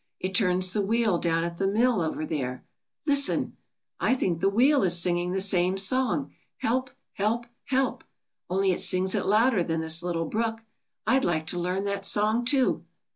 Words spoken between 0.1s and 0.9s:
It turns the